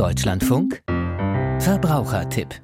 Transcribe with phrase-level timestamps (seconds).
[0.00, 0.82] Deutschlandfunk.
[1.58, 2.54] Verbrauchertipp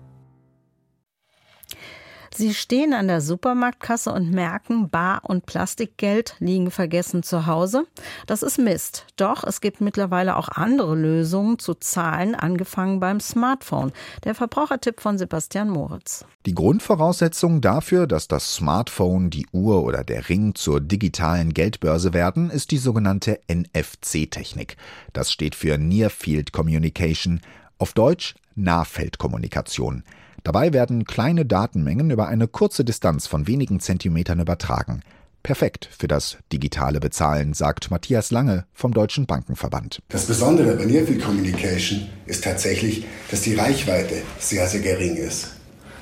[2.39, 7.87] Sie stehen an der Supermarktkasse und merken, Bar- und Plastikgeld liegen vergessen zu Hause.
[8.27, 9.07] Das ist Mist.
[9.17, 13.91] Doch es gibt mittlerweile auch andere Lösungen zu zahlen, angefangen beim Smartphone.
[14.25, 16.27] Der Verbrauchertipp von Sebastian Moritz.
[16.45, 22.51] Die Grundvoraussetzung dafür, dass das Smartphone, die Uhr oder der Ring zur digitalen Geldbörse werden,
[22.51, 24.77] ist die sogenannte NFC-Technik.
[25.15, 27.41] Das steht für Near Field Communication,
[27.79, 30.05] auf Deutsch Nahfeldkommunikation.
[30.47, 35.01] Dabei werden kleine Datenmengen über eine kurze Distanz von wenigen Zentimetern übertragen.
[35.43, 39.99] Perfekt für das digitale Bezahlen, sagt Matthias Lange vom Deutschen Bankenverband.
[40.09, 45.49] Das Besondere bei Nearfield Communication ist tatsächlich, dass die Reichweite sehr, sehr gering ist.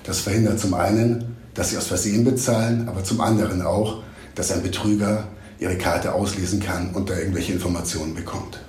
[0.03, 4.03] Das verhindert zum einen, dass Sie aus Versehen bezahlen, aber zum anderen auch,
[4.35, 5.27] dass ein Betrüger
[5.59, 8.61] Ihre Karte auslesen kann und da irgendwelche Informationen bekommt.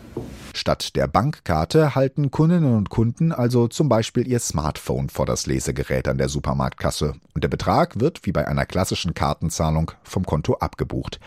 [0.55, 6.07] Statt der Bankkarte halten Kundinnen und Kunden also zum Beispiel ihr Smartphone vor das Lesegerät
[6.07, 11.19] an der Supermarktkasse und der Betrag wird wie bei einer klassischen Kartenzahlung vom Konto abgebucht.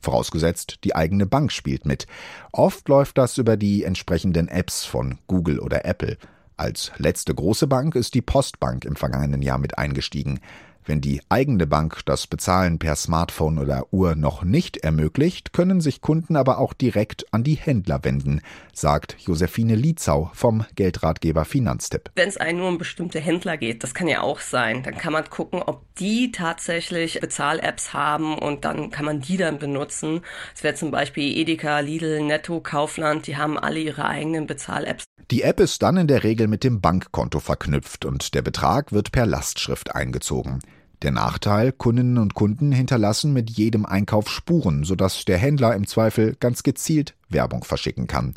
[0.00, 2.06] Vorausgesetzt, die eigene Bank spielt mit.
[2.52, 6.16] Oft läuft das über die entsprechenden Apps von Google oder Apple.
[6.56, 10.40] Als letzte große Bank ist die Postbank im vergangenen Jahr mit eingestiegen.
[10.84, 16.00] Wenn die eigene Bank das Bezahlen per Smartphone oder Uhr noch nicht ermöglicht, können sich
[16.00, 18.40] Kunden aber auch direkt an die Händler wenden,
[18.72, 22.10] sagt Josephine Lietzau vom Geldratgeber Finanztipp.
[22.14, 25.12] Wenn es einen nur um bestimmte Händler geht, das kann ja auch sein, dann kann
[25.12, 30.22] man gucken, ob die tatsächlich Bezahl-Apps haben und dann kann man die dann benutzen.
[30.54, 35.04] Es wäre zum Beispiel Edeka, Lidl, Netto, Kaufland, die haben alle ihre eigenen Bezahl-Apps.
[35.30, 39.12] Die App ist dann in der Regel mit dem Bankkonto verknüpft und der Betrag wird
[39.12, 40.60] per Lastschrift eingezogen.
[41.02, 46.36] Der Nachteil, Kundinnen und Kunden hinterlassen mit jedem Einkauf Spuren, sodass der Händler im Zweifel
[46.40, 48.34] ganz gezielt Werbung verschicken kann.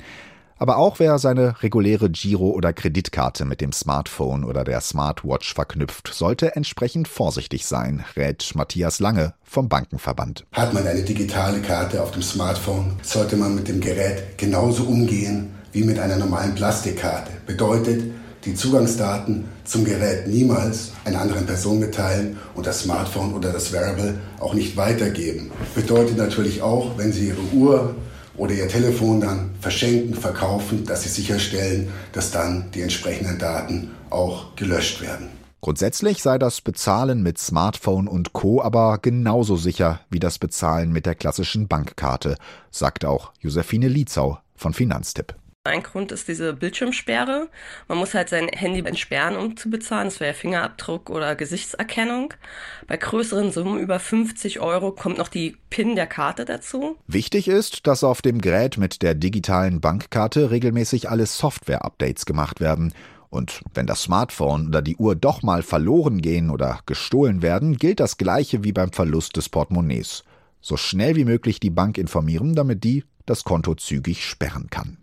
[0.57, 6.13] Aber auch wer seine reguläre Giro- oder Kreditkarte mit dem Smartphone oder der Smartwatch verknüpft,
[6.13, 10.45] sollte entsprechend vorsichtig sein, rät Matthias Lange vom Bankenverband.
[10.53, 15.53] Hat man eine digitale Karte auf dem Smartphone, sollte man mit dem Gerät genauso umgehen
[15.73, 17.31] wie mit einer normalen Plastikkarte.
[17.45, 18.03] Bedeutet,
[18.45, 24.19] die Zugangsdaten zum Gerät niemals einer anderen Person mitteilen und das Smartphone oder das Wearable
[24.39, 25.51] auch nicht weitergeben.
[25.75, 27.95] Bedeutet natürlich auch, wenn Sie Ihre Uhr
[28.35, 34.55] oder Ihr Telefon dann verschenken, verkaufen, dass Sie sicherstellen, dass dann die entsprechenden Daten auch
[34.55, 35.29] gelöscht werden.
[35.61, 38.61] Grundsätzlich sei das Bezahlen mit Smartphone und Co.
[38.61, 42.35] aber genauso sicher wie das Bezahlen mit der klassischen Bankkarte,
[42.69, 45.35] sagt auch Josephine Lietzau von Finanztipp.
[45.65, 47.47] Ein Grund ist diese Bildschirmsperre.
[47.87, 50.07] Man muss halt sein Handy entsperren, um zu bezahlen.
[50.07, 52.33] Das wäre Fingerabdruck oder Gesichtserkennung.
[52.85, 56.97] Bei größeren Summen über 50 Euro kommt noch die PIN der Karte dazu.
[57.07, 62.93] Wichtig ist, dass auf dem Gerät mit der digitalen Bankkarte regelmäßig alle Software-Updates gemacht werden.
[63.29, 68.01] Und wenn das Smartphone oder die Uhr doch mal verloren gehen oder gestohlen werden, gilt
[68.01, 70.25] das gleiche wie beim Verlust des Portemonnaies.
[70.59, 75.02] So schnell wie möglich die Bank informieren, damit die das Konto zügig sperren kann.